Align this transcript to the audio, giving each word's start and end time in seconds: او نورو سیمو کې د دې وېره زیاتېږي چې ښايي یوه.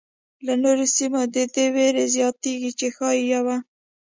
او 0.47 0.53
نورو 0.63 0.85
سیمو 0.95 1.21
کې 1.25 1.29
د 1.33 1.37
دې 1.55 1.65
وېره 1.75 2.03
زیاتېږي 2.15 2.71
چې 2.79 2.87
ښايي 2.95 3.23
یوه. 3.33 3.57